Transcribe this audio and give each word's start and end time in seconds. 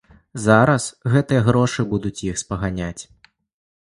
Зараз 0.45 0.87
гэтыя 1.15 1.41
грошы 1.49 1.87
будуць 1.93 2.15
з 2.23 2.33
іх 2.33 2.43
спаганяць. 2.47 3.01